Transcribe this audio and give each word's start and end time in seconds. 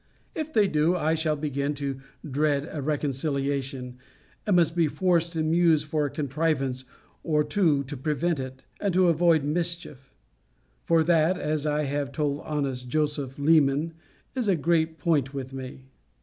If 0.33 0.51
they 0.51 0.67
do 0.67 0.95
I 0.95 1.13
shall 1.13 1.35
begin 1.35 1.75
to 1.75 2.01
dread 2.27 2.67
a 2.71 2.81
reconciliation; 2.81 3.99
and 4.47 4.55
must 4.55 4.75
be 4.75 4.87
forced 4.87 5.33
to 5.33 5.43
muse 5.43 5.83
for 5.83 6.07
a 6.07 6.09
contrivance 6.09 6.85
or 7.21 7.43
two 7.43 7.83
to 7.83 7.95
prevent 7.95 8.39
it, 8.39 8.65
and 8.79 8.95
to 8.95 9.09
avoid 9.09 9.43
mischief. 9.43 10.11
For 10.85 11.03
that 11.03 11.37
(as 11.37 11.67
I 11.67 11.83
have 11.83 12.11
told 12.11 12.41
honest 12.45 12.89
Joseph 12.89 13.37
Leman) 13.37 13.93
is 14.35 14.47
a 14.47 14.55
great 14.55 14.97
point 14.97 15.35
with 15.35 15.53
me. 15.53 15.91